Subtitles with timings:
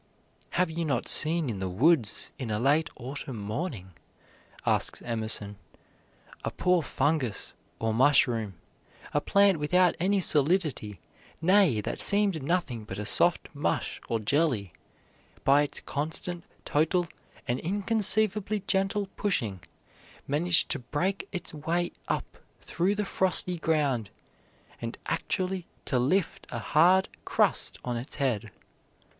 [0.57, 3.91] "Have you not seen in the woods, in a late autumn morning,"
[4.65, 5.57] asks Emerson,
[6.43, 8.55] "a poor fungus, or mushroom,
[9.13, 10.99] a plant without any solidity,
[11.39, 14.73] nay, that seemed nothing but a soft mush or jelly,
[15.43, 17.05] by its constant, total,
[17.47, 19.61] and inconceivably gentle pushing,
[20.27, 24.09] manage to break its way up through the frosty ground,
[24.81, 28.49] and actually to lift a hard crust on its head?